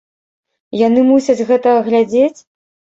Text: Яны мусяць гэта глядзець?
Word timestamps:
Яны 0.87 1.05
мусяць 1.11 1.47
гэта 1.53 1.79
глядзець? 1.93 2.37